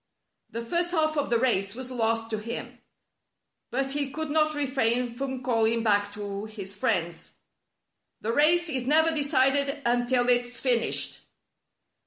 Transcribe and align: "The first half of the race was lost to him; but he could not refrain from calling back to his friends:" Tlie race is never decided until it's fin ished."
"The 0.55 0.65
first 0.65 0.89
half 0.93 1.15
of 1.15 1.29
the 1.29 1.37
race 1.37 1.75
was 1.75 1.91
lost 1.91 2.31
to 2.31 2.39
him; 2.39 2.79
but 3.69 3.91
he 3.91 4.09
could 4.09 4.31
not 4.31 4.55
refrain 4.55 5.13
from 5.13 5.43
calling 5.43 5.83
back 5.83 6.11
to 6.13 6.45
his 6.45 6.75
friends:" 6.75 7.33
Tlie 8.23 8.35
race 8.35 8.67
is 8.67 8.87
never 8.87 9.11
decided 9.11 9.79
until 9.85 10.27
it's 10.27 10.59
fin 10.59 10.79
ished." 10.81 11.19